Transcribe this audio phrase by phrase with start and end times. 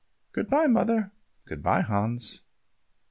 [0.31, 1.11] Good bye, mother."
[1.45, 2.41] "Good bye, Hans."